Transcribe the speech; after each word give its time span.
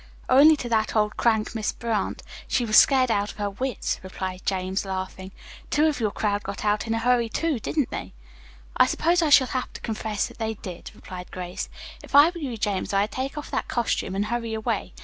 "Only 0.29 0.55
to 0.57 0.67
that 0.67 0.95
old 0.95 1.15
crank 1.15 1.53
Miss 1.53 1.73
Brant. 1.73 2.23
She 2.47 2.65
was 2.65 2.75
scared 2.75 3.11
out 3.11 3.31
of 3.31 3.37
her 3.37 3.51
wits," 3.51 3.99
replied 4.01 4.41
James, 4.47 4.83
laughing. 4.83 5.31
"Two 5.69 5.85
of 5.85 5.99
your 5.99 6.09
crowd 6.09 6.41
got 6.41 6.65
out 6.65 6.87
in 6.87 6.95
a 6.95 6.97
hurry, 6.97 7.29
too, 7.29 7.59
didn't 7.59 7.91
they?" 7.91 8.13
"I 8.75 8.87
suppose 8.87 9.21
I 9.21 9.29
shall 9.29 9.45
have 9.53 9.71
to 9.73 9.81
confess 9.81 10.25
that 10.27 10.39
they 10.39 10.55
did," 10.55 10.89
replied 10.95 11.29
Grace. 11.29 11.69
"If 12.03 12.15
I 12.15 12.31
were 12.31 12.39
you, 12.39 12.57
James, 12.57 12.93
I'd 12.95 13.11
take 13.11 13.37
off 13.37 13.51
that 13.51 13.67
costume 13.67 14.15
and 14.15 14.25
hurry 14.25 14.55
away. 14.55 14.95